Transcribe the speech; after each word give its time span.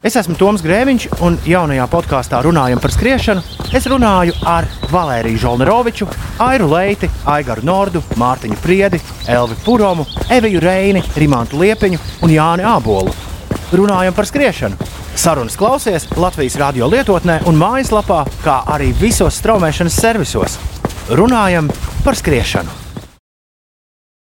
Es 0.00 0.14
esmu 0.16 0.32
Toms 0.40 0.62
Grēviņš, 0.64 1.04
un 1.26 1.34
jaunajā 1.44 1.84
podkāstā 1.92 2.38
runājam 2.40 2.80
par 2.80 2.94
skriešanu. 2.94 3.42
Es 3.76 3.84
runāju 3.84 4.32
ar 4.48 4.64
Valēriju 4.88 5.42
Žolneroviču, 5.42 6.08
Airu 6.40 6.70
Leiti, 6.70 7.10
Aigaru 7.28 7.66
Nordu, 7.68 8.00
Mārtiņu 8.16 8.56
Priedi, 8.64 9.02
Elvi 9.28 9.60
Puromu, 9.60 10.08
Eviju 10.32 10.64
Reini, 10.64 11.04
Rimantu 11.20 11.60
Liepiņu 11.60 12.00
un 12.24 12.32
Jāni 12.32 12.64
Ābolu. 12.64 13.12
Runājam 13.76 14.16
par 14.16 14.32
skriešanu. 14.32 14.90
Sarunas 15.20 15.60
klausies 15.60 16.08
Latvijas 16.16 16.56
radio 16.64 16.88
lietotnē 16.88 17.42
un 17.44 17.60
mājaslapā, 17.60 18.24
kā 18.40 18.62
arī 18.72 18.94
visos 18.96 19.36
straumēšanas 19.44 20.00
servisos. 20.00 20.56
Runājam 21.12 21.68
par 22.06 22.16
skriešanu. 22.16 22.79